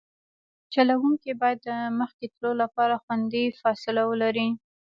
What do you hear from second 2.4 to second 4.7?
لپاره خوندي فاصله ولري